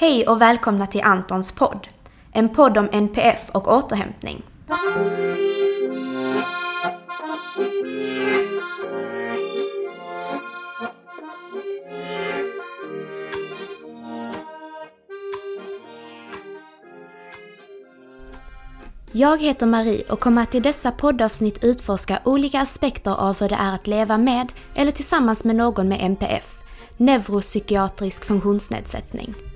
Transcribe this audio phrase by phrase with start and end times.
[0.00, 1.88] Hej och välkomna till Antons podd.
[2.32, 4.42] En podd om NPF och återhämtning.
[19.12, 23.54] Jag heter Marie och kommer att i dessa poddavsnitt utforska olika aspekter av hur det
[23.54, 26.58] är att leva med eller tillsammans med någon med NPF,
[26.96, 29.49] neuropsykiatrisk funktionsnedsättning.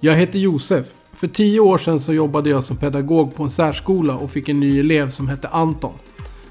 [0.00, 0.86] Jag heter Josef.
[1.12, 4.60] För tio år sedan så jobbade jag som pedagog på en särskola och fick en
[4.60, 5.92] ny elev som hette Anton.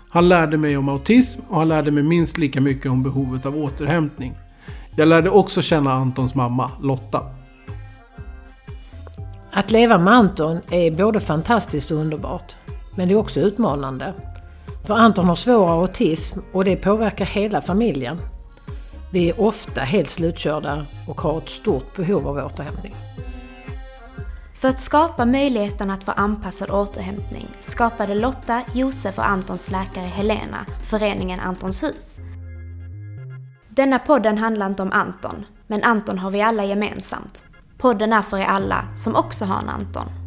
[0.10, 3.58] Han lärde mig om autism och han lärde mig minst lika mycket om behovet av
[3.58, 4.34] återhämtning.
[4.96, 7.22] Jag lärde också känna Antons mamma, Lotta.
[9.52, 12.56] Att leva med Anton är både fantastiskt och underbart.
[12.96, 14.14] Men det är också utmanande.
[14.86, 18.18] För Anton har svår autism och det påverkar hela familjen.
[19.12, 22.96] Vi är ofta helt slutkörda och har ett stort behov av återhämtning.
[24.66, 30.66] För att skapa möjligheten att få anpassad återhämtning skapade Lotta, Josef och Antons läkare Helena
[30.90, 32.20] föreningen Antons hus.
[33.70, 37.44] Denna podden handlar inte om Anton, men Anton har vi alla gemensamt.
[37.78, 40.25] Podden är för er alla som också har en Anton.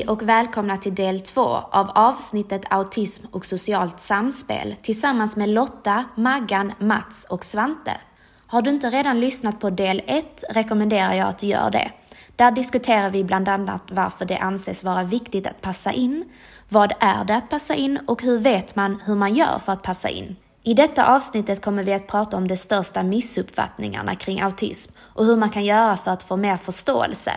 [0.00, 6.04] Hej och välkomna till del två av avsnittet Autism och socialt samspel tillsammans med Lotta,
[6.14, 7.92] Maggan, Mats och Svante.
[8.46, 11.90] Har du inte redan lyssnat på del 1 rekommenderar jag att du gör det.
[12.36, 16.24] Där diskuterar vi bland annat varför det anses vara viktigt att passa in,
[16.68, 19.82] vad är det att passa in och hur vet man hur man gör för att
[19.82, 20.36] passa in.
[20.62, 25.36] I detta avsnittet kommer vi att prata om de största missuppfattningarna kring autism och hur
[25.36, 27.32] man kan göra för att få mer förståelse.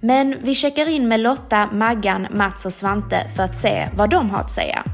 [0.00, 4.30] Men vi checkar in med Lotta, Maggan, Mats och Svante för att se vad de
[4.30, 4.84] har att säga.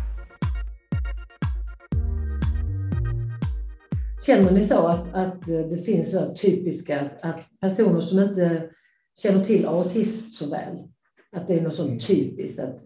[4.26, 8.62] Känner ni så att, att det finns så typiska att, att personer som inte
[9.22, 10.76] känner till autism så väl,
[11.36, 12.80] att det är något sånt typiskt att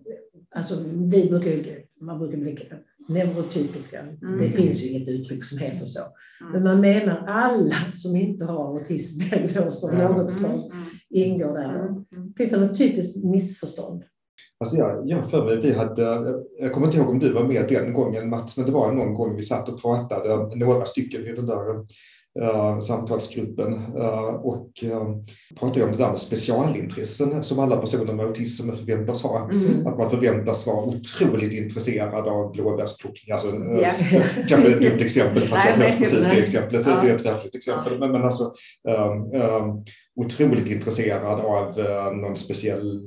[0.56, 2.58] Alltså, vi brukar, man brukar bli
[3.08, 4.00] neurotypiska.
[4.00, 4.38] Mm.
[4.38, 6.00] Det finns ju inget uttryck som heter så.
[6.40, 6.52] Mm.
[6.52, 10.12] Men man menar alla som inte har autismdiagnos av mm.
[10.12, 10.85] något slag mm.
[11.24, 11.74] Ingår där.
[11.74, 12.04] Mm.
[12.36, 14.04] Finns det något typiskt missförstånd?
[14.60, 16.02] Alltså jag, jag för mig, vi hade,
[16.60, 19.14] jag kommer inte ihåg om du var med den gången Mats, men det var någon
[19.14, 21.86] gång vi satt och pratade, några stycken i den där
[22.42, 25.16] uh, samtalsgruppen uh, och uh,
[25.60, 29.50] pratade om det där med specialintressen som alla personer med autism förväntas ha.
[29.52, 29.86] Mm.
[29.86, 33.32] Att man förväntas vara otroligt intresserad av blåbärsplockning.
[33.32, 33.94] Alltså, yeah.
[34.48, 36.86] kanske ett dumt exempel för att jag hört precis det exemplet.
[36.86, 37.00] Ja.
[37.02, 37.98] Det är ett verkligt exempel.
[37.98, 38.52] Men, men alltså
[40.16, 41.78] otroligt intresserad av
[42.16, 43.00] någon speciell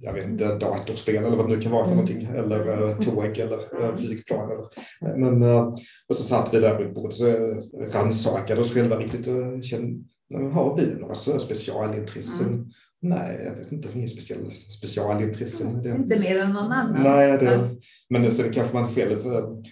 [0.00, 2.04] jag vet inte, datorspel eller vad det nu kan vara för mm.
[2.04, 4.50] någonting, eller uh, tåg eller uh, flygplan.
[4.50, 5.16] Eller.
[5.16, 5.74] Men, uh,
[6.08, 10.04] och så satt vi där runt bordet och rannsakade oss själva riktigt och kände,
[10.52, 12.48] har vi några specialintressen?
[12.48, 12.66] Mm.
[13.02, 15.82] Nej, jag vet inte, inga speciella specialintressen.
[15.82, 17.02] Det, inte mer än någon annan?
[17.02, 17.70] Nej, det,
[18.10, 19.20] men sen kanske man själv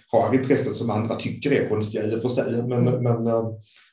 [0.07, 2.63] har intressen som andra tycker är konstiga i och för sig.
[2.67, 3.23] Men, men, men,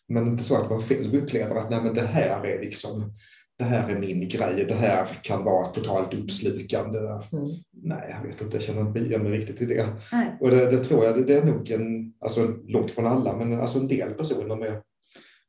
[0.09, 3.13] men inte så att man själv upplever att nej, men det här är liksom
[3.61, 6.99] det här är min grej, det här kan vara totalt uppslukande.
[6.99, 7.49] Mm.
[7.83, 9.87] Nej, jag vet inte, jag känner inte igen mig riktigt i det.
[10.13, 10.37] Nej.
[10.41, 13.61] Och det, det, tror jag, det, det, är nog en, alltså långt från alla, men
[13.61, 14.73] alltså en del personer med,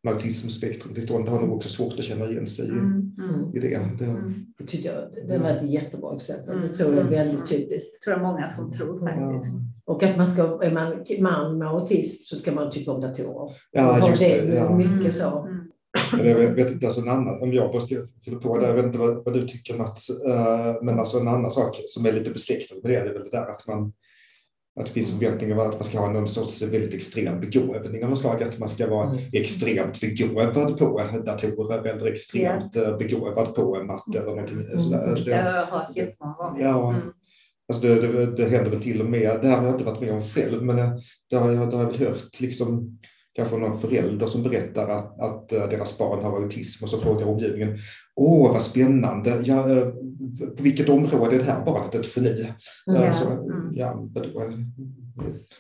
[0.03, 3.11] med autismspektrumtillstånd har nog också svårt att känna igen sig mm.
[3.19, 3.55] Mm.
[3.55, 3.79] i det.
[3.99, 4.45] Det, mm.
[4.57, 6.61] det tycker jag, det var ett jättebra exempel.
[6.61, 7.13] Det tror jag är mm.
[7.13, 7.99] väldigt typiskt.
[7.99, 9.53] Det tror jag många som tror faktiskt.
[9.53, 9.93] Ja.
[9.93, 13.51] Och att man ska, är man man med autism så ska man tycka om datorer.
[13.71, 14.41] Ja, just det.
[14.41, 14.77] det ja.
[14.77, 15.47] Mycket så.
[16.13, 16.27] Mm.
[16.27, 17.95] Jag vet inte, alltså en annan, om jag bara ska
[18.25, 21.27] fylla på där, jag vet inte vad, vad du tycker Mats, uh, men alltså en
[21.27, 23.93] annan sak som är lite besläktad med det, det är väl det där att man
[24.79, 28.09] att det finns förväntningar om att man ska ha någon sorts väldigt extrem begåvning av
[28.09, 29.23] något slag, att man ska vara mm.
[29.33, 32.97] extremt begåvad på datorer eller extremt yeah.
[32.97, 34.79] begåvad på matte eller någonting mm.
[34.79, 35.23] sådär.
[35.25, 36.61] Det, har jag hört jättemånga gånger.
[36.61, 37.01] Ja, mm.
[37.67, 40.01] Alltså det, det, det händer väl till och med, det här har jag inte varit
[40.01, 40.75] med om själv, men
[41.29, 42.99] det har jag, det har jag väl hört liksom
[43.33, 47.27] kanske någon förälder som berättar att, att eh, deras barn har autism och så frågar
[47.27, 47.77] omgivningen
[48.15, 49.41] Åh, vad spännande!
[49.43, 49.87] Ja, eh,
[50.57, 52.53] på vilket område är det här barnet ett geni?
[52.87, 53.13] Mm.
[53.13, 53.23] Så,
[53.71, 54.05] ja,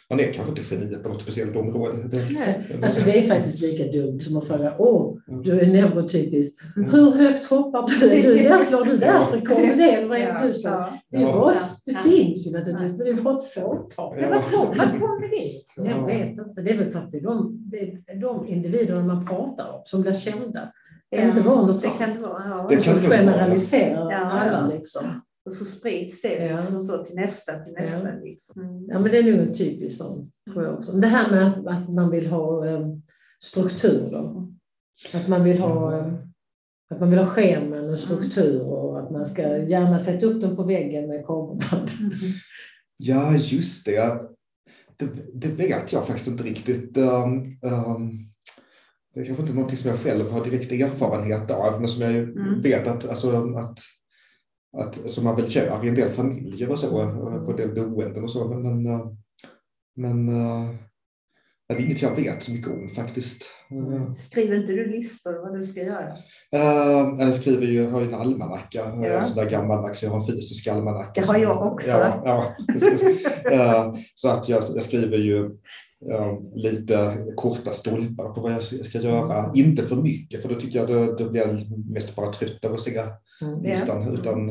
[0.09, 1.97] man är kanske inte geni på något speciellt område.
[2.11, 6.61] Det, alltså det är faktiskt lika dumt som att fråga Åh, du är neurotypisk.
[6.75, 8.13] Hur högt hoppar du?
[8.13, 8.59] Är du där?
[8.59, 9.91] Slår du världsrekord i det?
[9.91, 10.85] Eller vad är det du slår?
[11.09, 11.53] Det, är ja.
[11.85, 14.17] det finns ju naturligtvis, men det är bara ett fåtal.
[14.21, 14.27] Ja.
[14.29, 16.61] Vad kommer det Jag vet inte.
[16.61, 17.61] Det är väl för att det är de,
[18.21, 20.71] de individerna man pratar om som blir kända.
[21.15, 21.99] Kan det inte vara något Det sånt?
[21.99, 22.43] kan det vara.
[22.49, 22.67] Ja.
[22.69, 22.95] Det kan
[24.09, 24.13] Ja.
[24.15, 25.03] alla liksom.
[25.45, 26.59] Och så sprids det Ja.
[26.59, 28.09] liksom så till nästa, till nästa.
[28.09, 28.15] Ja.
[28.23, 28.61] Liksom.
[28.61, 28.85] Mm.
[28.87, 30.91] Ja, men det är nog en typisk sån, tror jag också.
[30.91, 33.01] Det här med att, att man vill ha um,
[33.43, 34.47] strukturer.
[35.13, 36.17] Att man vill ha, em,
[36.93, 40.55] att man vill ha scheman och struktur och att man ska gärna sätta upp dem
[40.55, 41.89] på väggen med kameraband.
[42.97, 44.19] Ja, just det.
[44.97, 45.09] det.
[45.33, 46.97] Det vet jag faktiskt inte riktigt.
[46.97, 48.19] Um, um,
[49.13, 52.15] det är kanske inte någonting som jag själv har direkt erfarenhet av, men som jag
[52.15, 52.61] Mm.
[52.61, 53.79] vet att, alltså, att,
[54.77, 57.89] att som man väl gör i en del familjer och så, eh, på en del
[57.89, 58.47] boenden och så.
[58.49, 59.07] Men, men, eh,
[59.95, 60.69] men eh,
[61.67, 63.43] det är inget jag vet så mycket om faktiskt.
[63.71, 66.17] Eh, Skriver inte du listor vad du ska göra?
[66.53, 69.07] Eh, jag skriver ju, har ju en almanacka, Ja.
[69.07, 69.21] ja.
[69.21, 71.21] sån där gammaldags, jag har en fysisk almanacka.
[71.21, 71.89] Det har jag också.
[71.89, 72.55] Ja, ja.
[73.51, 75.51] Eh, så att jag, jag skriver ju eh,
[76.55, 79.51] lite korta stolpar på vad jag ska göra.
[79.55, 81.59] Inte för mycket, för då tycker jag det, det blir
[81.93, 83.01] mest bara trött av att se
[83.41, 83.61] Mm.
[83.61, 84.13] listan.
[84.13, 84.49] Utan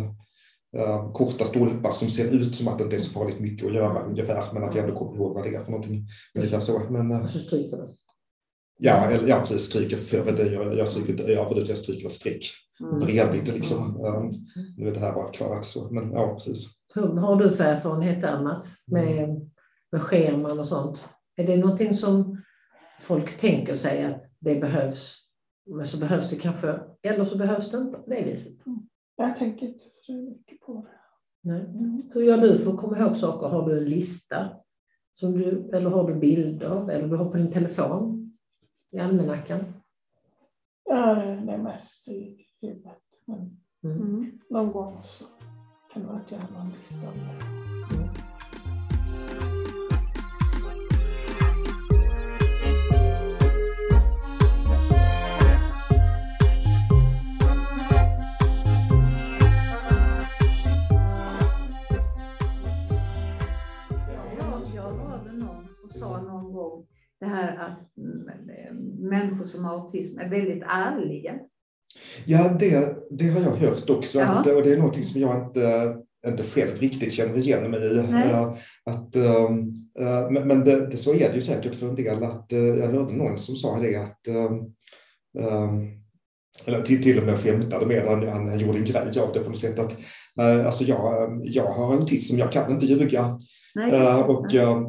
[0.76, 3.75] eh, korta stolpar som ser ut som att det inte är så farligt mycket att
[3.75, 6.06] göra ungefär, men att jag ändå kommer ihåg vad det är för någonting.
[6.38, 6.81] Ungefär så.
[6.91, 7.88] Men, Och så stryker du.
[8.79, 9.62] Ja, eller, ja precis.
[9.62, 10.52] Stryker före det.
[10.52, 12.43] Jag, jag stryker inte över det, jag stryker ett streck
[12.82, 12.99] Mm.
[13.00, 13.49] bredvid.
[13.55, 14.00] Liksom.
[14.05, 14.31] Um,
[14.76, 15.64] nu är det här avklarat.
[15.64, 15.91] Så.
[15.91, 16.67] Men ja, precis.
[16.94, 19.29] Hur har du för erfarenhet där Mats, med,
[19.93, 21.05] med scheman och sånt?
[21.40, 22.42] Är det någonting som
[23.00, 25.16] folk tänker sig att det behövs,
[25.66, 28.58] men så behövs det kanske, eller så behövs det inte på det viset?
[29.16, 30.88] Jag tänker inte så mycket på det.
[31.42, 31.66] Nej.
[32.14, 33.48] Hur gör du för att komma ihåg saker?
[33.48, 34.50] Har du en lista?
[35.12, 36.90] Som du, eller har du bilder?
[36.90, 38.32] Eller du har på din telefon?
[38.92, 39.60] I almanackan?
[40.84, 41.16] Har
[41.46, 43.02] det mest i huvudet.
[43.26, 43.96] Men Mm.
[44.02, 44.40] Mm.
[44.50, 45.25] någon gång så
[45.92, 47.06] kan det vara att jag har någon lista
[66.62, 66.86] gång
[67.20, 68.76] det här att mm,
[69.08, 71.32] människor som har autism är väldigt ärliga.
[72.24, 74.18] Ja, det, det har jag hört också.
[74.18, 74.24] Ja.
[74.26, 75.96] Att, och det är någonting som jag inte,
[76.26, 78.02] inte själv riktigt känner igen mig i.
[78.10, 78.30] Nej.
[78.30, 78.54] Eh,
[78.84, 82.22] Att, eh, men det, det, så är det ju säkert för en del.
[82.22, 86.00] Att, eh, jag hörde någon som sa det att um,
[86.66, 89.50] eller till, till och med skämtade med han, han gjorde en grej av det på
[89.50, 89.78] något sätt.
[89.78, 89.92] Att,
[90.40, 93.38] eh, alltså jag, jag har autism, jag kan inte ljuga.
[93.74, 93.90] Nej.
[93.90, 94.86] Eh, och, eh,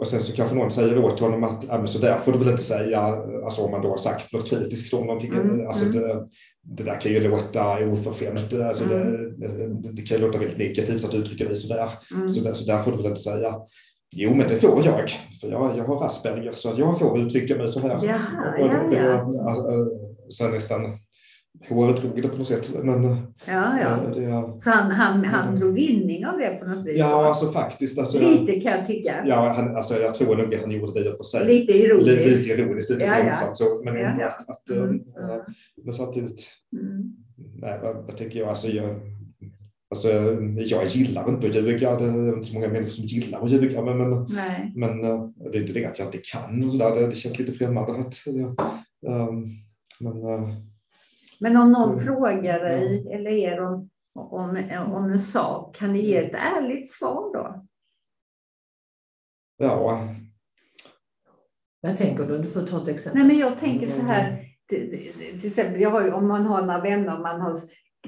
[0.00, 2.38] och sen så kanske någon säger åt honom att ja, men så där får du
[2.38, 3.00] väl inte säga,
[3.44, 5.32] alltså om man då har sagt något kritiskt om någonting.
[5.32, 5.92] Mm, Alltså mm.
[6.02, 6.26] Det,
[6.76, 9.12] det där kan ju låta oförskämt, alltså Mm.
[9.40, 11.88] det, det, det kan ju låta väldigt negativt att du uttrycker dig sådär.
[12.14, 12.28] Mm.
[12.28, 13.54] Så, där, så där får du väl inte säga.
[14.14, 15.10] Jo, men det får jag,
[15.40, 17.88] för jag, jag har Asperger, så att jag får uttrycka mig så här.
[18.04, 18.18] Jaha,
[18.60, 19.24] Och ja, det- det ja.
[19.24, 19.86] var, alltså, eh,
[20.28, 20.80] så nästan
[21.68, 22.84] håret drog det på något sätt.
[22.84, 23.02] Men,
[23.46, 24.04] ja, ja.
[24.04, 26.98] eh, det, Så han, han, han drog vinning av det på något vis?
[26.98, 27.98] ja, alltså faktiskt.
[27.98, 29.14] Alltså, Lite kan jag tycka.
[29.26, 31.46] Ja, han, alltså, jag tror nog han gjorde det för sig.
[31.46, 32.46] Lite Lite, ironiskt.
[32.46, 33.24] lite ironiskt, lite Ja, ja.
[33.24, 33.56] skämtsamt.
[33.56, 34.26] Så, men Ja, ja.
[34.26, 35.00] Att, att, Mm, mm.
[35.30, 35.40] mm.
[35.84, 36.46] men samtidigt,
[36.80, 37.12] Mm.
[37.56, 38.48] nej, vad, vad tänker jag?
[38.48, 39.00] Alltså, jag,
[39.90, 40.08] alltså,
[40.56, 41.96] jag gillar inte att ljuga.
[41.98, 43.82] Det är inte så många människor som gillar att ljuga.
[43.82, 44.72] Men, men, Nej.
[44.76, 46.70] men eh, det är inte det att jag inte kan.
[46.70, 46.94] Så där.
[46.94, 47.92] Det, det känns lite främmande.
[47.92, 49.48] Att, eh, um,
[50.00, 50.48] men, eh,
[51.42, 52.04] Men om någon Mm.
[52.04, 54.56] frågar dig eller er om, om,
[54.92, 57.64] om en sak, kan ni ge ett ärligt svar då?
[59.56, 60.08] ja,
[61.80, 62.38] Vad tänker du?
[62.38, 63.18] Du får ta ett exempel.
[63.18, 64.90] Nej, men jag tänker så här, till,
[65.40, 67.56] till- exempel, jag har om man har några vänner, man har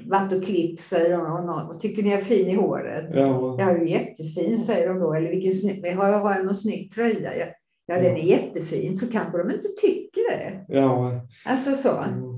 [0.05, 3.05] varit och klippt sig och, och, någon, och tycker ni är fin i håret?
[3.13, 5.13] ja, Jag är ju jättefin, säger de då.
[5.13, 7.37] Eller vilken snygg, har jag har jag någon snygg tröja?
[7.37, 7.45] Ja,
[7.85, 8.97] ja, den är jättefin.
[8.97, 10.65] Så kanske de inte tycker det.
[10.67, 11.11] ja,
[11.45, 11.97] Alltså så.
[11.97, 12.34] mm,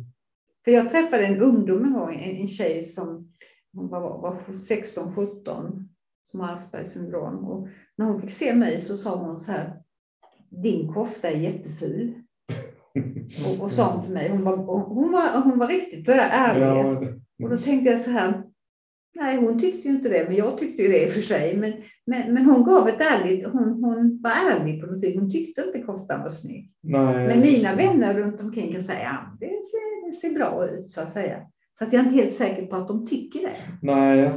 [0.67, 3.31] För jag träffade en ungdom en gång, en, en tjej som
[3.73, 5.83] hon var, var 16-17
[6.31, 7.45] som har Aspergers syndrom.
[7.45, 9.73] Och när hon fick se mig så sa hon så här,
[10.49, 12.13] din kofta är jätteful.
[13.45, 16.29] Och, och sa hon till mig, hon var, hon var, hon var riktigt så där
[16.31, 17.07] ärlig.
[17.43, 18.43] Och då tänkte jag så här,
[19.15, 21.57] nej hon tyckte ju inte det, men jag tyckte ju det i och för sig.
[21.57, 21.73] Men,
[22.05, 25.15] men, men hon gav ett ärligt, hon, hon var ärlig på något sätt.
[25.15, 26.71] Hon tyckte inte koftan var snygg.
[26.81, 31.01] nej, Men mina vänner runt omkring kan säga, ja, det ser, ser bra ut så
[31.01, 31.37] att säga.
[31.79, 33.55] Fast jag är inte helt säker på att de tycker det.
[33.81, 34.29] Nej,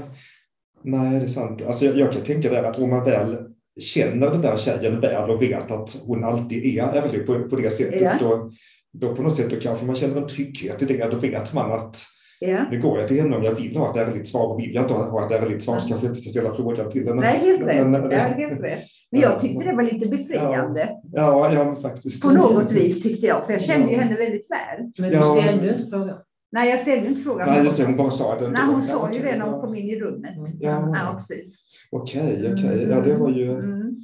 [0.82, 1.62] nej, det är sant.
[1.62, 3.36] Alltså, jag, jag kan tänka där att om man väl
[3.80, 7.70] känner den där tjejen väl och vet att hon alltid är ärlig på, på det
[7.70, 8.12] sättet, Ja.
[8.20, 8.50] då,
[8.92, 11.10] då på något sätt då kanske man känner en trygghet i det.
[11.10, 11.96] Då vet man att
[12.42, 12.64] Ja.
[12.70, 14.84] nu går jag till henne om jag vill ha ett ärligt svar och vill jag
[14.84, 17.20] inte ha ett ärligt svar så kanske jag inte ska ställa frågan till henne.
[17.20, 17.76] Nej, helt rätt.
[17.86, 18.82] Men- men- Ja, helt rätt.
[19.10, 20.88] Men jag tyckte det var lite befriande.
[21.12, 22.22] Ja, ja, faktiskt.
[22.22, 24.90] På något vis tyckte jag, för jag kände ju henne väldigt väl.
[24.98, 25.36] Men du Ja.
[25.40, 26.18] ställde ju inte frågan.
[26.52, 27.48] Nej, jag ställde inte frågan.
[27.48, 28.48] Nej, just det, hon bara sa det.
[28.50, 30.34] Nej, hon sa ju det när hon kom in i rummet.
[30.60, 30.92] Ja.
[30.94, 31.66] Ja, precis.
[31.90, 32.86] Okej, okej.
[32.90, 33.50] Ja, det var ju...
[33.52, 33.96] Mm.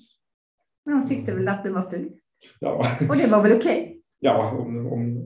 [0.86, 2.08] Men hon tyckte väl att den var ful.
[2.60, 4.00] Ja, Och det var väl okej.
[4.20, 5.24] ja om, om,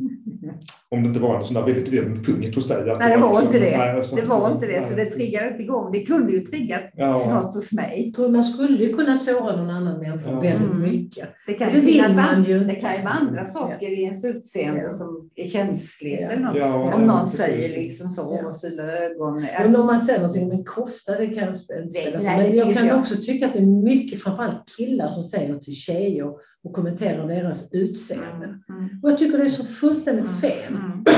[0.93, 2.91] om det inte var en sån där väldigt öm punkt hos dig.
[2.91, 3.79] att Nej, det var liksom- inte det.
[3.79, 5.93] nej, så Det var inte det, så det triggade inte igång.
[5.93, 8.15] Det kunde ju trigga Ja, något hos mig.
[8.19, 10.41] Man skulle ju kunna såra någon annan människa Ja.
[10.41, 10.83] väldigt Mm.
[10.83, 11.29] mycket.
[11.47, 14.25] Det kan, det finnas man an- ju det kan ju vara andra saker i ens
[14.25, 14.91] utseende Ja.
[14.91, 16.21] som är känsligt.
[16.21, 16.27] Ja.
[16.29, 16.57] eller något.
[16.57, 17.41] Ja, Om någon precis.
[17.41, 18.49] säger liksom så, Ja.
[18.49, 19.43] och fula ögon.
[19.59, 22.27] Men om man säger någonting om en kofta, det kan inte spela så.
[22.27, 22.99] nej, Men jag kan jag.
[22.99, 26.27] också tycka att det är mycket, framförallt killar som säger till tjejer
[26.65, 28.47] och kommenterar deras utseende.
[28.47, 28.89] Mm.
[29.03, 30.41] Och jag tycker det är så fullständigt Mm.
[30.41, 30.73] fel.
[30.85, 31.05] Mm.
[31.05, 31.11] Det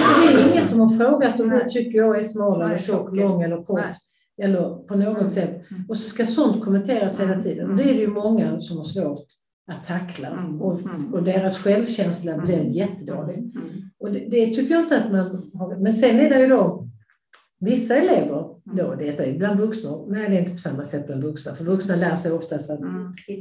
[0.42, 3.62] är ingen som har frågat om du tycker jag är smal eller tjock, lång eller
[3.64, 3.80] kort.
[3.80, 3.94] Nej.
[4.48, 5.30] Eller på något Mm.
[5.30, 5.70] sätt.
[5.70, 5.84] Mm.
[5.88, 7.42] Och så ska sånt kommenteras hela Mm.
[7.44, 7.70] tiden.
[7.70, 9.26] Och det är det ju många som har svårt
[9.72, 10.28] att tackla.
[10.28, 10.62] Mm.
[10.62, 10.80] Och,
[11.12, 13.52] och deras självkänsla blir jättedålig.
[13.98, 15.76] Och det, det tycker jag inte att man har.
[15.76, 16.88] Men sen är det ju då
[17.60, 21.24] vissa elever, då, detta är bland vuxna, nej det är inte på samma sätt bland
[21.24, 22.80] vuxna, för vuxna lär sig oftast att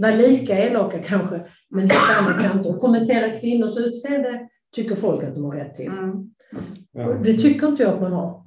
[0.02, 2.70] vara lika elaka kanske, men hitta andra kanter.
[2.70, 5.88] Och kommentera kvinnors utseende tycker folk att de har rätt till.
[5.88, 6.30] Mm.
[6.92, 7.08] Ja.
[7.08, 8.44] Och det tycker inte jag att man har.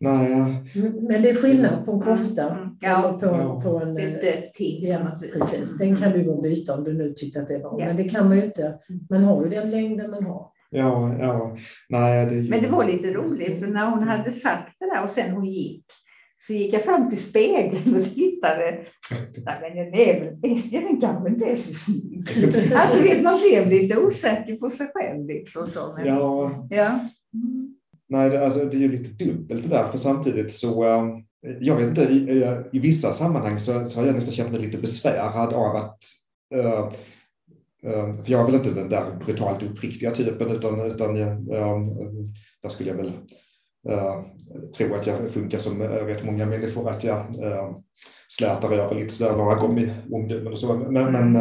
[0.00, 0.62] Nej,
[1.08, 2.76] Men det är skillnad på en kofta Mm.
[2.80, 3.18] Ja.
[3.20, 3.60] på, Ja.
[3.60, 3.94] på en...
[3.94, 5.78] Det ting Ja, precis.
[5.78, 7.80] Den kan du bara byta om du nu tyckte att det var.
[7.80, 7.86] Ja.
[7.86, 8.78] Men det kan man ju inte.
[9.10, 10.46] Man har ju den längden man har.
[10.70, 11.56] ja, ja.
[11.88, 12.50] Nej, det ju...
[12.50, 15.44] Men det var lite roligt för när hon hade sagt det där och sen hon
[15.44, 15.84] gick
[16.46, 18.78] så gick jag fram till spegeln och tittade.
[19.44, 22.24] Nej, men den är väl den kan väl inte är så snygg.
[22.74, 25.26] Alltså man blev lite osäker på sig själv.
[25.26, 26.98] Liksom, så, men, Ja, ja.
[28.08, 31.02] Nej, det, alltså, det är ju lite dubbelt det där, för samtidigt så, eh,
[31.60, 34.78] jag vet inte, i, i vissa sammanhang så, så har jag nästan känt mig lite
[34.78, 35.98] besvärad av att,
[36.54, 36.90] eh,
[37.92, 41.36] eh, för jag är väl inte den där brutalt uppriktiga typen, utan, utan eh,
[42.62, 43.12] där skulle jag väl
[43.88, 44.20] eh,
[44.76, 47.70] tro att jag funkar som eh, rätt många människor, att jag eh,
[48.28, 50.74] slätar över lite sådär lagom i omdömen och så.
[50.74, 51.36] Men, men,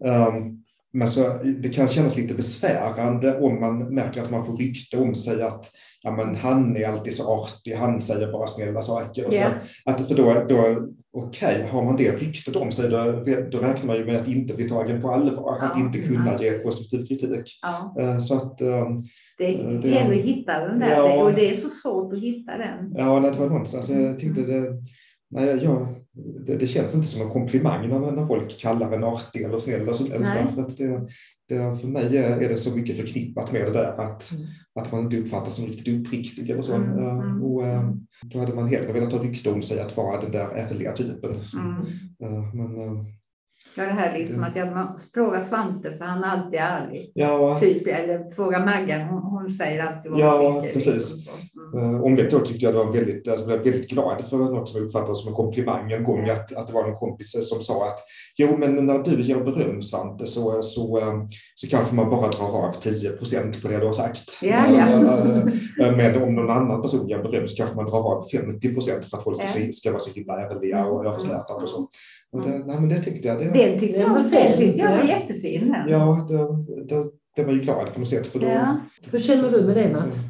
[0.00, 0.36] Mm.
[0.36, 0.62] Um,
[0.92, 5.14] men så, det kan kännas lite besvärande om man märker att man får rykte om
[5.14, 5.66] sig att
[6.02, 9.26] ja, men han är alltid så artig, han säger bara snälla saker.
[9.26, 9.38] Och så.
[9.38, 9.48] Ja.
[9.84, 13.04] Att, för då, då, okej, har man det ryktet om sig, då,
[13.52, 15.80] då räknar man ju med att inte bli tagen på allvar, att Ja.
[15.80, 16.42] inte kunna Mm.
[16.42, 17.58] ge konstruktiv kritik.
[17.62, 18.66] Ja, Eh, Så att, det
[19.44, 21.22] Eh, det- gäller att hitta den där Ja.
[21.24, 22.92] och det är så svårt att hitta den.
[22.96, 24.62] ja, det var någonstans, jag tänkte det,
[25.30, 25.88] nej, jag,
[26.46, 29.80] det, det känns inte som en komplimang när, när folk kallar en artig eller snäll.
[29.80, 30.46] Eller så, eller Nej.
[30.48, 31.08] så, för att det,
[31.48, 34.46] det, för mig är det så mycket förknippat med det där att, Mm.
[34.80, 36.74] att man inte uppfattas som riktigt uppriktig eller så.
[36.74, 37.42] Mm, Eh, mm.
[37.42, 37.90] Och, eh,
[38.22, 41.34] då hade man hellre velat ha rykte om sig att vara den där ärliga typen.
[41.44, 41.76] Så, Mm.
[42.22, 43.04] eh, Men
[43.78, 47.12] Ja, det här liksom att jag frågar Svante för han är alltid ärlig.
[47.14, 50.74] ja, Typ, eller fråga Maggan, hon, hon säger alltid vad Ja, hon tycker.
[50.74, 51.26] precis.
[51.74, 51.94] Mm.
[51.94, 54.78] Eh, Omvänt då tyckte jag det var väldigt, alltså blev väldigt glad för något som
[54.80, 57.86] jag uppfattade som en komplimang en gång, att, att det var en kompis som sa
[57.86, 57.98] att
[58.36, 61.14] jo, men när du ger beröm Svante så, så, eh,
[61.54, 64.38] så kanske man bara drar av 10 procent på det du har sagt.
[64.42, 64.88] Ja, ja.
[64.88, 68.74] Eh, eh, Men om någon annan person ger beröm så kanske man drar av 50
[68.74, 69.72] procent för att folk Ja.
[69.72, 71.12] ska- vara så himla ärliga och Mm.
[71.12, 71.88] överslätade och så.
[72.32, 73.38] Och det, nej, men det tyckte jag.
[73.38, 75.74] Det, Den tyckte jag, var fint, tyckte jag var jättefin.
[75.88, 76.36] ja, det,
[76.94, 77.04] det,
[77.36, 78.26] det var ju glad på något sätt.
[78.26, 78.76] För då, Ja.
[79.10, 80.24] Hur känner du med det Mats?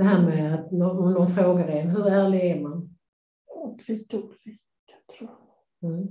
[0.00, 2.96] Det här med att om någon frågar en, hur ärlig är man?
[3.88, 5.30] Lite olika tror
[5.80, 5.90] jag.
[5.92, 6.06] Mm.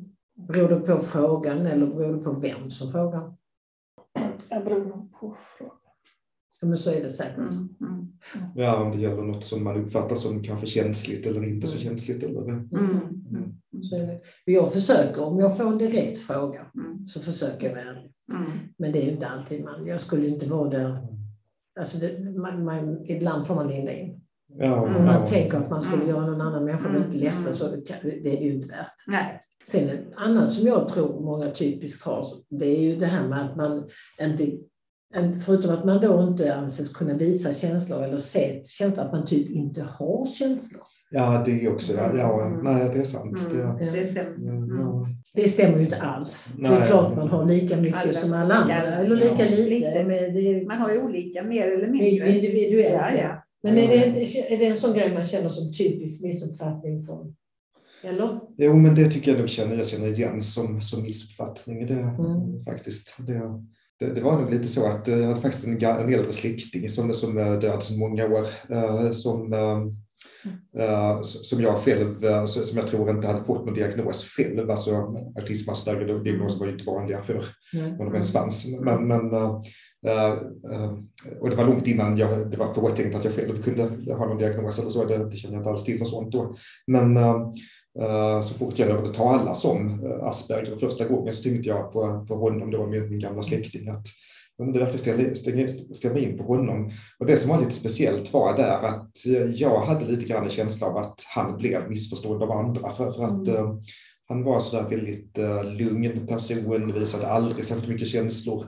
[0.48, 3.34] Beror det på frågan eller beror det på vem som frågar?
[4.50, 5.76] Jag beror nog på frågan.
[6.62, 7.38] Ja, men så är det säkert.
[7.38, 8.08] Mm, mm,
[8.56, 11.98] Ja, om det gäller något som man uppfattar som kanske känsligt eller inte så Mm.
[11.98, 12.24] känsligt.
[12.24, 12.70] Eller, mm,
[13.30, 13.54] mm,
[13.84, 14.22] Så är det.
[14.46, 18.12] Jag försöker, om jag får en direkt fråga, mm, så försöker jag vara ärlig.
[18.34, 18.52] mm.
[18.78, 21.08] Men det är ju inte alltid man, jag skulle inte vara där.
[21.80, 24.22] Alltså det, man, man, ibland får man linda in.
[24.58, 24.96] ja, Mm.
[24.96, 25.26] Om man ja.
[25.26, 26.10] tänker att man skulle Mm.
[26.10, 27.02] göra någon annan människa Mm.
[27.02, 28.94] väldigt ledsen så det, kan, det är det ju inte värt.
[29.08, 29.42] Nej.
[29.68, 33.46] Sen ett annat som jag tror många typiskt har, det är ju det här med
[33.46, 33.88] att man
[34.22, 34.52] inte,
[35.46, 39.50] förutom att man då inte anses kunna visa känslor eller se känslor, att man typ
[39.50, 40.84] inte har känslor.
[41.10, 42.64] Ja, det är också, ja, ja Mm.
[42.64, 43.40] nej det är sant.
[43.52, 43.78] Mm.
[43.78, 44.36] Det, Det stämmer.
[44.46, 44.80] ja, Mm.
[44.80, 45.08] ja.
[45.36, 46.54] Det stämmer ju inte alls.
[46.58, 46.88] det är Nej.
[46.88, 49.50] klart man har lika mycket Alla som alla andra, eller lika ja.
[49.50, 49.70] lite.
[49.70, 50.04] Lite.
[50.08, 52.36] Men det är, Man har ju olika, mer eller det är ju mindre.
[52.36, 53.04] individuellt.
[53.16, 53.44] Ja, ja.
[53.64, 57.36] Men är det, är det en sån grej man känner som typisk missuppfattning från,
[58.04, 58.40] eller?
[58.58, 61.88] Jo, men det tycker jag nog känner, jag känner igen som, som missuppfattning.
[61.88, 62.64] Det, Mm.
[62.64, 63.16] faktiskt.
[63.28, 63.42] Det,
[64.00, 66.90] det, det var nog lite så att eh, jag hade faktiskt en, en äldre släkting
[66.90, 69.80] som, som är död sedan många år, eh, som, eh,
[70.78, 74.72] uh, som jag själv, uh, som jag tror inte hade fått någon diagnos själv.
[74.72, 77.46] Alltså autism Asperger, diagnoser var ju inte vanliga för
[77.98, 78.66] honom ens fanns.
[78.80, 79.62] Men, men uh,
[81.40, 83.84] och det var långt innan jag, det var påtänkt att jag själv kunde
[84.14, 86.54] ha någon diagnos eller så, det, det kände jag inte alls till och sånt då.
[86.88, 87.18] Men
[88.44, 92.72] så fort jag hörde talas om Asperger första gången så tänkte jag på, på honom
[92.72, 94.06] då med min gamla släkting att
[94.66, 94.98] det verkar
[95.34, 96.92] stämma, stämma in på honom.
[97.20, 99.12] Och det som var lite speciellt var där att
[99.54, 103.24] jag hade lite grann en känsla av att han blev missförstådd av andra för, för
[103.24, 103.64] att mm.
[103.64, 103.80] uh,
[104.28, 108.66] han var sådär väldigt uh, lugn person, visade aldrig särskilt mycket känslor.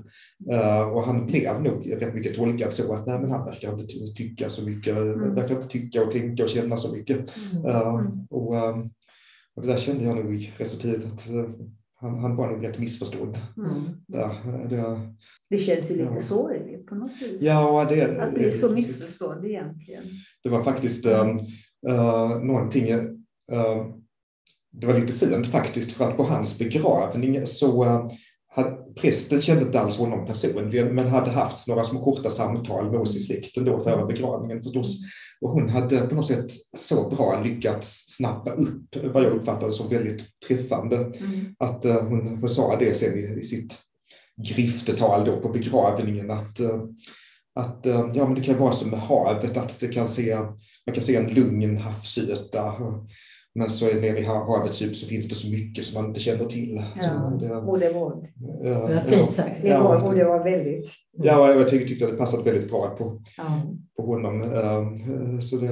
[0.51, 3.85] Uh, och han blev nog rätt mycket tolkad så att nej, men han verkar inte
[4.15, 5.35] tycka så mycket, mm.
[5.35, 7.37] verkar inte tycka och tänka och känna så mycket.
[7.53, 8.27] Mm.
[8.29, 8.55] och,
[9.55, 11.27] och det där kände jag nog resultatet att
[12.01, 13.37] han, han var nog rätt missförstådd.
[13.57, 13.81] Mm.
[14.07, 14.29] Där,
[14.69, 14.99] det,
[15.49, 16.19] det känns ju lite ja.
[16.19, 17.41] sorgligt på något vis.
[17.41, 20.03] Ja, det, att bli så missförstådd egentligen.
[20.43, 21.35] Det var faktiskt uh,
[22.43, 23.09] någonting, uh,
[24.71, 28.07] det var lite fint faktiskt för att på hans begravning så
[28.57, 32.99] uh, prästen kände inte alls honom personligen men hade haft några små korta samtal med
[32.99, 34.97] oss i släkten då före begravningen förstås.
[35.41, 39.89] Och hon hade på något sätt så bra lyckats snappa upp vad jag uppfattade som
[39.89, 40.97] väldigt träffande.
[40.97, 41.55] Mm.
[41.59, 43.77] Att uh, hon, hon sa det sen i, i sitt
[44.47, 46.83] griftetal då på begravningen att, uh,
[47.55, 50.35] att uh, ja, men det kan vara som med havet, att det kan se,
[50.85, 52.73] man kan se en lugn havsyta
[53.55, 56.45] men så nere i havets djup så finns det så mycket som man inte känner
[56.45, 56.81] till.
[57.01, 58.29] Ja, det, och det var,
[58.63, 59.61] ja, det var fint sagt.
[59.61, 60.89] Det var, och det var väldigt...
[61.11, 63.61] Ja, jag tyckte, tyckte att det passade väldigt bra på, ja.
[63.97, 64.41] på honom.
[64.41, 65.67] Ehm, så det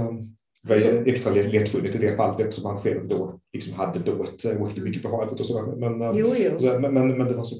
[0.68, 5.04] var extra lättfunnigt i det fallet eftersom han själv då liksom hade båt, åkte mycket
[5.04, 5.76] på havet och så.
[5.78, 6.80] Men, jo, jo.
[6.80, 7.56] men, men, men det var så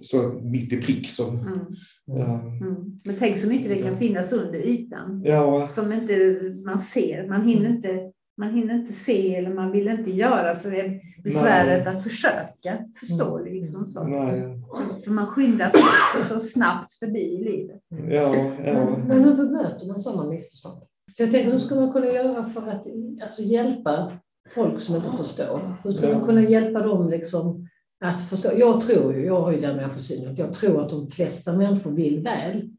[0.00, 1.38] så mitt i prick som...
[1.38, 1.58] Mm.
[2.06, 2.40] Ja.
[2.40, 3.00] Mm.
[3.04, 5.68] Men tänk så mycket det kan finnas under ytan ja.
[5.68, 7.28] som inte man ser.
[7.28, 11.00] Man hinner inte man hinner inte se eller man vill inte göra så det är
[11.22, 11.96] besväret Nej.
[11.96, 13.38] att försöka förstå.
[13.38, 13.54] Mm.
[13.54, 14.02] Liksom så.
[14.02, 14.60] Nej.
[15.04, 17.82] För man skyndar så, så snabbt förbi livet.
[17.88, 18.72] Ja, ja.
[18.74, 20.82] Men, men hur bemöter man sådana missförstånd?
[21.16, 22.86] För jag tänker, hur ska man kunna göra för att
[23.22, 24.12] alltså, hjälpa
[24.48, 25.76] folk som inte förstår?
[25.84, 27.68] Hur ska man kunna hjälpa dem liksom,
[28.04, 28.50] att förstå?
[28.56, 31.90] Jag tror ju, jag har ju den människosynen, att jag tror att de flesta människor
[31.90, 32.70] vill väl.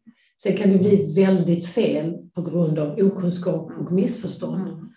[0.41, 4.89] Sen kan det bli väldigt fel på grund av okunskap och missförstånd.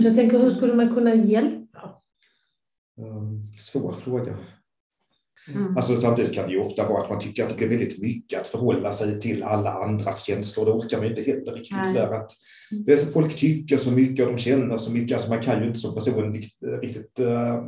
[0.00, 1.96] Så jag tänker, hur skulle man kunna hjälpa?
[2.98, 4.36] Um, svår fråga.
[5.54, 5.76] Mm.
[5.76, 8.40] Alltså, samtidigt kan det ju ofta vara att man tycker att det blir väldigt mycket
[8.40, 10.64] att förhålla sig till alla andras känslor.
[10.64, 11.94] Det orkar man inte heller riktigt.
[11.94, 12.32] Där, att
[12.72, 12.84] mm.
[12.84, 15.14] det är så folk tycker så mycket och de känner så mycket.
[15.14, 17.64] Alltså, man kan ju inte som person riktigt, riktigt uh,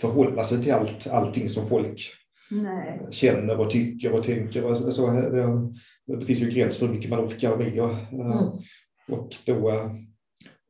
[0.00, 2.10] förhålla sig till allt, allting som folk
[2.50, 3.06] Nej.
[3.10, 4.64] känner och tycker och tänker.
[4.64, 7.80] Och så, det, det finns ju gräns för hur mycket man orkar med.
[7.80, 8.36] Och, mm.
[9.08, 9.90] och då,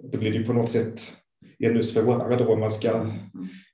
[0.02, 1.16] då blir det på något sätt
[1.58, 3.06] ännu svårare då man ska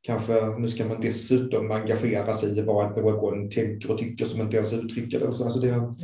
[0.02, 4.56] kanske, nu ska man dessutom engagera sig i vad någon tänker och tycker som inte
[4.56, 5.26] ens uttrycker det.
[5.26, 5.94] Alltså det, ja.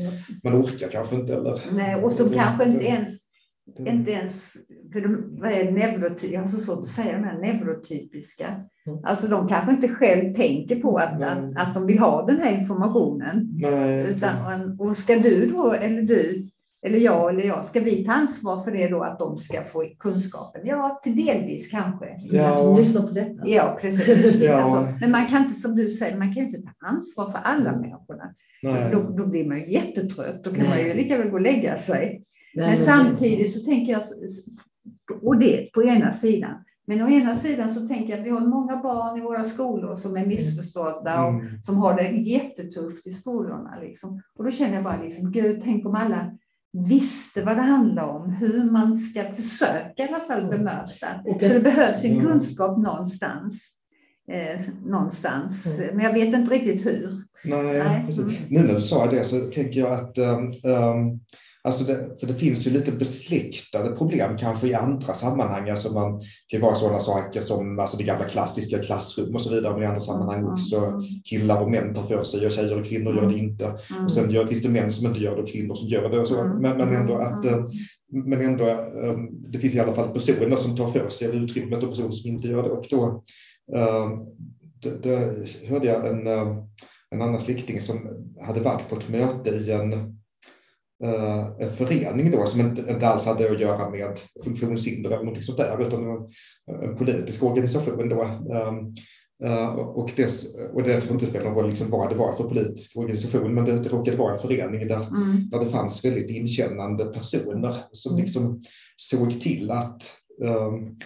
[0.45, 1.61] Man orkar kanske inte eller?
[1.73, 3.19] Nej, och som kanske inte ens,
[3.77, 4.53] det, inte ens,
[4.93, 8.47] för de, vad är neurotyp, jag har så svårt att säga de här neurotypiska.
[8.87, 8.99] Mm.
[9.05, 12.61] Alltså de kanske inte själv tänker på att, att, att de vill ha den här
[12.61, 13.49] informationen.
[13.53, 16.49] Nej, utan, och ska du då, eller du,
[16.85, 19.85] eller jag eller jag, ska vi ta ansvar för det då att de ska få
[19.99, 20.61] kunskapen?
[20.65, 22.07] Ja, till delvis kanske.
[22.31, 22.53] Ja.
[22.53, 23.43] Att de lyssnar på detta.
[23.49, 24.41] Ja, precis.
[24.43, 24.55] ja.
[24.55, 27.39] Alltså, men man kan inte, som du säger, man kan ju inte ta ansvar för
[27.39, 27.81] alla mm.
[27.81, 28.35] människorna.
[28.93, 30.45] Då, då, blir man ju jättetrött.
[30.45, 30.69] Då kan Nej.
[30.69, 32.25] man ju lika väl gå och lägga sig.
[32.55, 34.03] Nej, men samtidigt så tänker jag,
[35.23, 38.41] och det på ena sidan, men å ena sidan så tänker jag att vi har
[38.41, 41.63] många barn i våra skolor som är missförstådda och mm.
[41.63, 43.79] som har det jättetufft i skolorna.
[43.81, 44.23] Liksom.
[44.39, 46.39] Och då känner jag bara, liksom, Gud, tänk om alla
[46.75, 51.07] visste vad det handlar om, hur man ska försöka i alla fall bemöta.
[51.25, 53.71] Och Så det behövs en kunskap någonstans.
[54.31, 55.97] Eh, någonstans, mm.
[55.97, 57.25] men jag vet inte riktigt hur.
[57.45, 58.07] Nej, Nej.
[58.19, 58.35] Mm.
[58.49, 60.53] Nu när du sa det så tänker jag att um,
[61.67, 65.71] Alltså det, för det finns ju lite besläktade problem kanske i andra sammanhang.
[65.71, 69.73] Alltså man kan vara sådana saker som alltså det gamla klassiska klassrum och så vidare,
[69.73, 73.17] men i andra sammanhang också killar och män tar för sig och tjejer och kvinnor
[73.17, 73.75] gör det inte.
[74.05, 76.21] Och sen gör, finns det män som inte gör det och kvinnor som gör det.
[76.21, 76.45] Och så.
[76.45, 77.65] Men, men ändå att eh,
[78.13, 81.83] men ändå, eh, det finns i alla fall personer som tar för sig av utrymmet
[81.83, 82.71] och personer som inte gör det.
[82.71, 83.25] Och då,
[83.75, 84.09] eh,
[85.03, 85.11] då,
[85.69, 86.27] hörde jag en,
[87.11, 88.09] en annan släkting som
[88.47, 90.15] hade varit på ett möte i en
[91.59, 95.59] en förening då som inte, inte alls hade att göra med funktionshinder eller något sånt
[95.59, 96.29] där, utan
[96.83, 98.95] en politisk organisation då, ehm,
[99.43, 100.31] Uh, och, det,
[100.73, 103.79] och tror inte spelar någon roll liksom vad det var för politisk organisation, men det,
[103.79, 105.49] det råkade vara en förening där, mm.
[105.51, 108.25] där det fanns väldigt inkännande personer som mm.
[108.25, 108.63] liksom
[108.97, 110.99] såg till att um,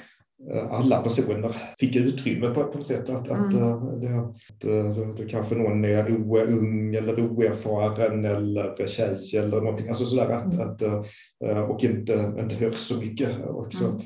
[0.70, 3.08] alla personer fick utrymme på, på något sätt.
[3.08, 3.42] Att, mm.
[3.42, 6.10] att, det, att det, kanske någon är
[6.48, 9.88] ung eller oerfaren eller tjej eller någonting.
[9.88, 10.68] Alltså sådär att, mm.
[10.68, 10.82] att,
[11.70, 13.30] och inte, inte hörs så mycket.
[13.46, 14.02] Och så, mm.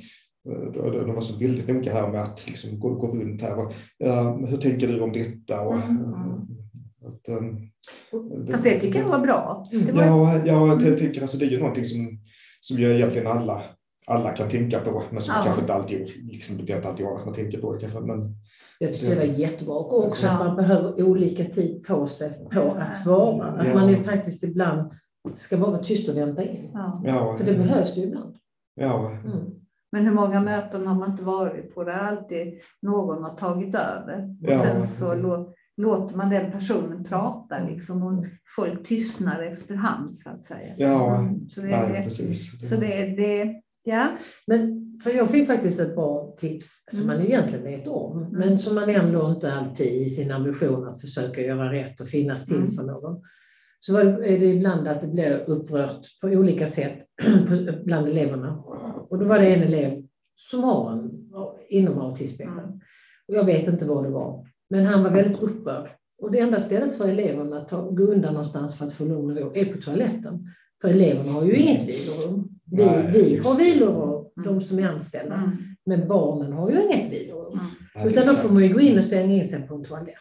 [0.74, 3.58] De var så väldigt noga här med att liksom gå, gå runt här.
[3.58, 3.72] Och,
[4.04, 5.60] uh, hur tänker du om detta?
[5.60, 6.40] Och, uh,
[7.06, 7.68] att, um,
[8.50, 9.66] Fast det tycker jag var bra.
[9.92, 10.04] Var...
[10.04, 12.18] Ja, ja, jag tycker alltså, det är ju någonting som,
[12.60, 13.62] som ju egentligen alla,
[14.12, 15.42] alla kan tänka på, men som ja.
[15.44, 17.80] kanske inte alltid, liksom, det inte alltid att man tänker på det.
[17.80, 18.34] Kanske, men,
[18.78, 19.74] jag tyckte det var jättebra.
[19.74, 20.32] Och också ja.
[20.32, 23.46] att man behöver olika tid på sig på att svara.
[23.46, 23.74] Att ja.
[23.74, 24.92] man är faktiskt ibland
[25.34, 26.70] ska bara vara tyst och vänta in.
[27.04, 27.34] Ja.
[27.38, 28.36] För det behövs ju ibland.
[28.74, 29.10] Ja.
[29.24, 29.50] Mm.
[29.92, 34.36] Men hur många möten har man inte varit på där alltid någon har tagit över?
[34.42, 34.62] Och ja.
[34.62, 38.24] sen så lå, låter man den personen prata liksom och
[38.56, 40.74] folk tystnar efterhand så att säga.
[40.76, 41.48] Ja, mm.
[41.48, 42.68] så det, nej, precis.
[42.68, 44.08] Så det, det, ja.
[44.46, 47.28] Men för jag fick faktiskt ett bra tips som man mm.
[47.28, 48.30] egentligen vet om, mm.
[48.32, 52.46] men som man ändå inte alltid i sin ambition att försöka göra rätt och finnas
[52.46, 52.70] till mm.
[52.70, 53.22] för någon
[53.84, 56.98] så är det ibland att det blir upprört på olika sätt
[57.84, 58.62] bland eleverna.
[59.08, 60.02] Och då var det en elev
[60.34, 61.10] som har en,
[61.68, 62.64] inom autismspektrat.
[62.64, 62.80] Mm.
[63.28, 65.90] Och jag vet inte vad det var, men han var väldigt upprörd.
[66.22, 69.30] Och det enda stället för eleverna att ta, gå undan någonstans för att få lugn
[69.30, 70.48] och ro är på toaletten.
[70.80, 72.51] För eleverna har ju inget vilorum.
[72.70, 75.34] Vi, vi har vilorum, de som är anställda.
[75.34, 75.56] Mm.
[75.86, 77.60] Men barnen har ju inget vilorum.
[77.94, 78.08] Mm.
[78.08, 80.16] Utan då får man ju gå in och stänga in sig på en toalett.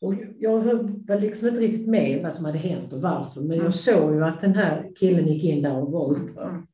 [0.00, 3.58] Och jag var liksom inte riktigt med vad som hade hänt och varför, men jag
[3.58, 3.72] mm.
[3.72, 6.50] såg ju att den här killen gick in där och var upprörd.
[6.50, 6.66] Mm.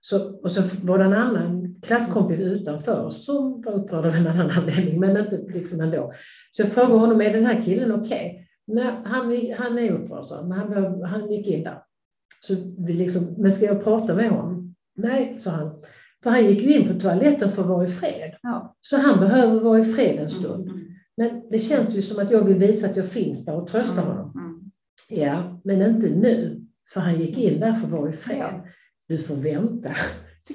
[0.00, 4.50] Så, och så var det en annan klasskompis utanför som var upprörd av en annan
[4.50, 6.12] anledning, men inte liksom ändå.
[6.50, 8.48] Så jag frågade honom, är den här killen okej?
[8.66, 8.84] Okay?
[9.04, 11.78] Han, han är upprörd, så men han, han gick in där.
[12.46, 14.74] Så vi liksom, men ska jag prata med honom?
[14.96, 15.70] Nej, sa han.
[16.22, 18.34] För han gick ju in på toaletten för att vara i fred.
[18.42, 18.76] Ja.
[18.80, 20.68] Så han behöver vara i fred en stund.
[20.68, 20.80] Mm.
[21.16, 23.92] Men det känns ju som att jag vill visa att jag finns där och trösta
[23.92, 24.06] mm.
[24.06, 24.32] honom.
[24.34, 24.70] Mm.
[25.08, 26.66] Ja, men inte nu.
[26.92, 28.62] För han gick in där för att vara i fred.
[29.08, 29.90] Du får vänta.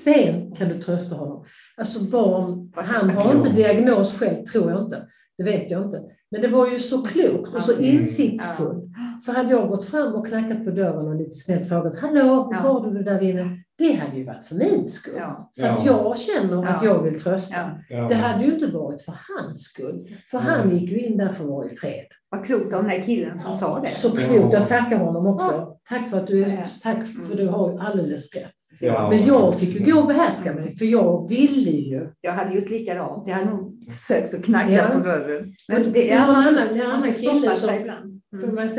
[0.03, 1.45] Sen kan du trösta honom.
[1.77, 5.07] Alltså barn, han har inte diagnos själv, tror jag inte.
[5.37, 6.01] Det vet jag inte.
[6.31, 8.83] Men det var ju så klokt och så insiktsfullt.
[9.25, 12.59] För hade jag gått fram och knackat på dörren och lite snällt frågat Hallå, hur
[12.59, 13.63] har du det där inne?
[13.77, 15.13] Det hade ju varit för min skull.
[15.17, 15.51] Ja.
[15.59, 17.55] För att jag känner att jag vill trösta.
[17.89, 20.07] Det hade ju inte varit för hans skull.
[20.31, 22.05] För han gick ju in där för att vara i fred.
[22.29, 23.87] Vad klokt av den där killen som sa det.
[23.87, 24.53] Så klokt.
[24.53, 25.73] Jag tackar honom också.
[25.89, 26.45] Tack för att du,
[26.83, 28.51] tack för du har alldeles rätt.
[28.79, 32.09] Ja, men jag fick ju gå och behärska mig, för jag ville ju.
[32.21, 33.27] Jag hade gjort likadant.
[33.27, 34.87] Jag hade nog försökt att knacka ja.
[34.87, 35.53] på dörren.
[35.67, 38.55] Men det är en annan, en annan kille som, mm.
[38.55, 38.69] man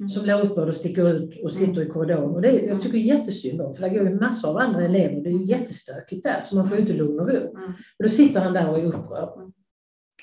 [0.00, 0.08] mm.
[0.08, 2.30] som blir upprörd och sticker ut och sitter i korridoren.
[2.30, 5.20] Och det, jag tycker jättesynd om, för det går ju massor av andra elever.
[5.20, 7.56] Det är ju jättestökigt där, så man får ju inte lugn och ro.
[7.56, 7.68] Mm.
[7.70, 9.52] Och då sitter han där och är upprörd.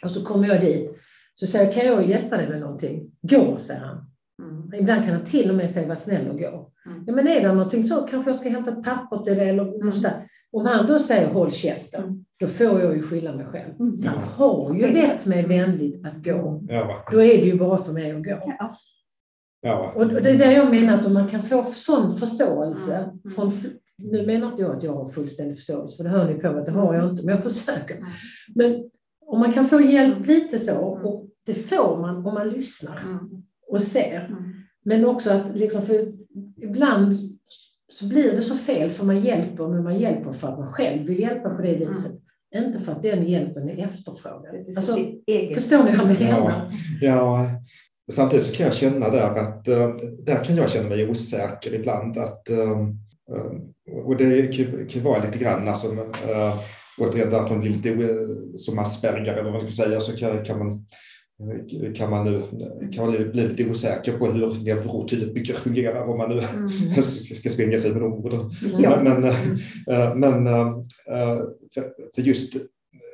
[0.04, 0.98] Och så kommer jag dit.
[1.34, 3.12] Så säger jag, kan jag hjälpa dig med någonting?
[3.22, 4.12] Gå, säger han.
[4.42, 4.74] Mm.
[4.74, 6.72] Ibland kan han till och med säga var snäll och gå.
[6.86, 7.04] Mm.
[7.08, 9.66] Ja, men är det någonting så kanske jag ska hämta ett papper till dig eller
[9.66, 9.92] något mm.
[9.92, 10.28] sådär.
[10.52, 12.26] Om han då säger håll käften, mm.
[12.40, 13.80] då får jag ju skylla mig själv.
[13.80, 14.04] Mm.
[14.06, 16.64] Han har ju bett mig vänligt att gå.
[17.12, 18.56] Då är det ju bara för mig att gå.
[18.60, 18.76] Ja.
[19.62, 19.94] Ja.
[19.96, 23.36] Och det är det jag menar, att om man kan få sån förståelse mm.
[23.36, 23.52] från
[24.04, 26.66] nu menar inte jag att jag har fullständig förståelse, för det hör ni på att
[26.66, 27.98] det har jag inte, men jag försöker.
[28.56, 28.90] Men
[29.26, 33.00] om man kan få hjälp lite så, och det får man om man lyssnar
[33.68, 34.36] och ser.
[34.84, 36.14] Men också att liksom, för
[36.62, 37.14] ibland
[37.92, 41.08] så blir det så fel för man hjälper, men man hjälper för att man själv
[41.08, 42.12] vill hjälpa på det viset.
[42.56, 42.68] Mm.
[42.68, 44.56] Inte för att den hjälpen är efterfrågad.
[44.78, 44.98] Alltså,
[45.54, 46.72] förstår ni vad jag menar?
[47.02, 47.48] Ja, ja,
[48.12, 52.18] samtidigt så kan jag känna där att uh, där kan jag känna mig osäker ibland.
[52.18, 52.88] Att, uh,
[54.06, 55.88] och det kan, kan vara lite grann alltså,
[56.98, 58.18] återigen att man blir lite
[58.56, 60.86] som Asperger eller vad man ska säga så kan, kan man
[61.96, 62.42] kan man nu
[62.94, 67.02] kan man bli lite osäker på hur neurotypiker fungerar om man nu mm.
[67.36, 68.52] ska springa sig med de orden.
[68.80, 69.02] Ja.
[69.04, 69.22] Men,
[70.20, 71.42] men, eh,
[72.16, 72.54] för just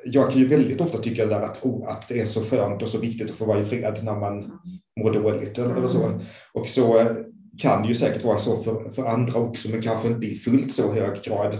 [0.04, 2.88] jag kan ju väldigt ofta tycka där att, oh, att det är så skönt och
[2.88, 4.58] så viktigt att få vara i fred när man mm.
[4.98, 6.04] Mår dåligt eller, så.
[6.04, 6.20] Mm.
[6.52, 7.16] Och så
[7.58, 10.72] kan det ju säkert vara så för, för andra också, men kanske inte i fullt
[10.72, 11.56] så hög grad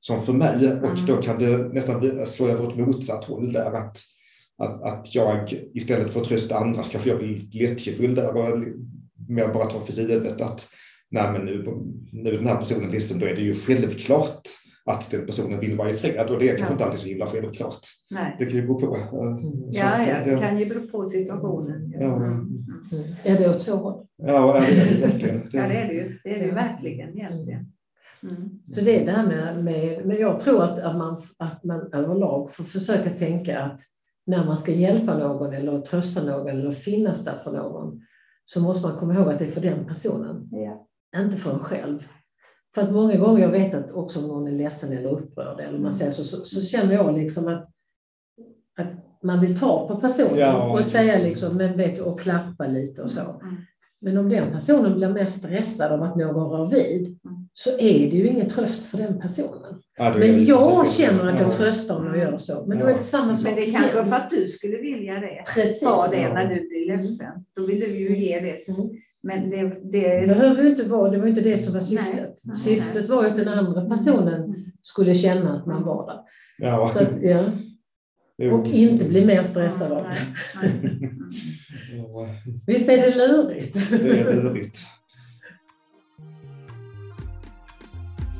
[0.00, 0.72] som för mig.
[0.72, 3.98] Och då kan det nästan slå över åt motsatt håll där att
[4.58, 8.36] att, att jag istället för att trösta andra så kanske jag blir lite lättjefull där
[8.36, 8.58] och
[9.28, 10.66] mer bara tar för givet att
[11.10, 11.64] nej men nu,
[12.12, 14.42] nu är den här personen ledsen, då är det ju självklart
[14.90, 16.72] att den personen vill vara i fred och det är kanske Ja.
[16.72, 17.78] inte alltid så himla självklart.
[18.10, 18.36] Nej.
[18.38, 18.96] Det kan ju bero på.
[18.96, 19.00] eh,
[19.70, 21.92] Ja, ja, det kan ju bero på situationen.
[22.00, 22.16] Ja.
[22.16, 22.30] Mm,
[22.92, 23.04] mm.
[23.24, 24.06] Är det åt två håll?
[24.16, 25.42] Ja, det är det verkligen.
[25.52, 26.18] Ja, det är det ju.
[26.24, 27.72] Det är det verkligen egentligen.
[28.22, 28.48] Mm.
[28.64, 31.92] Så det är det här med, med men jag tror att, att, man, att man
[31.92, 33.80] överlag får försöka tänka att
[34.26, 38.00] när man ska hjälpa någon eller trösta någon eller finnas där för någon
[38.44, 40.86] så måste man komma ihåg att det är för den personen, Ja.
[41.16, 42.08] inte för en själv.
[42.74, 45.78] För att många gånger, jag vet att också om någon är ledsen eller upprörd eller
[45.78, 47.68] man säger så, så, så känner jag liksom att,
[48.78, 52.66] att man vill ta på personen Ja, och säga liksom, men vet du, och klappa
[52.66, 53.20] lite och så.
[53.20, 53.56] Mm.
[54.02, 57.48] Men om den personen blir mest stressad av att någon rör vid Mm.
[57.52, 59.82] så är det ju ingen tröst för den personen.
[59.96, 61.52] Ja, Men jag känner att jag Ja.
[61.52, 62.66] tröstar om jag gör så.
[62.66, 62.90] Men då Ja.
[62.90, 65.44] är det samma sak Men det kanske för att du skulle vilja det.
[65.54, 65.80] Precis.
[65.80, 67.44] Ta det när du blir ledsen.
[67.56, 68.68] Då vill du ju ge det.
[68.68, 68.90] Mm.
[69.22, 72.40] Men det, det behöver ju inte vara, det var inte det som var Nej, syftet.
[72.44, 74.64] nej, Syftet var ju att den andra personen Mm.
[74.82, 76.20] skulle känna att man var där.
[76.58, 76.88] Ja.
[76.94, 77.44] Så att, ja.
[78.52, 80.16] Och inte bli mer stressad av det.
[80.62, 80.94] Nej, nej.
[81.92, 82.28] Mm.
[82.66, 83.90] Visst är det lurigt?
[83.90, 84.78] Det är lurigt.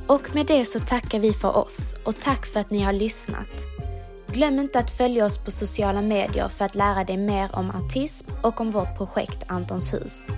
[0.07, 3.49] Och med det så tackar vi för oss och tack för att ni har lyssnat.
[4.33, 8.31] Glöm inte att följa oss på sociala medier för att lära dig mer om autism
[8.43, 10.29] och om vårt projekt Antons hus.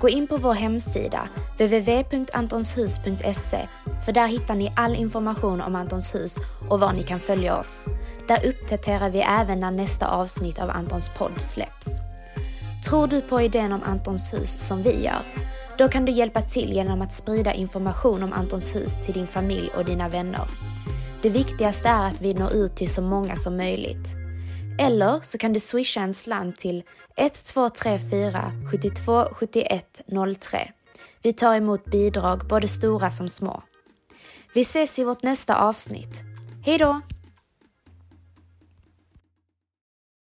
[0.00, 3.68] Gå in på vår hemsida www.antonshus.se
[4.04, 7.86] för där hittar ni all information om Antons hus och var ni kan följa oss.
[8.28, 12.00] Där uppdaterar vi även när nästa avsnitt av Antons podd släpps.
[12.88, 15.22] Tror du på idén om Antons hus som vi gör?
[15.78, 19.70] Då kan du hjälpa till genom att sprida information om Antons hus till din familj
[19.76, 20.48] och dina vänner.
[21.22, 24.25] Det viktigaste är att vi når ut till så många som möjligt.
[24.78, 26.82] Eller så kan du swisha en slant till
[27.16, 30.00] 1234 72 71
[30.40, 30.72] 03.
[31.22, 33.62] Vi tar emot bidrag både stora som små.
[34.54, 36.22] Vi ses i vårt nästa avsnitt.
[36.64, 37.00] Hej då!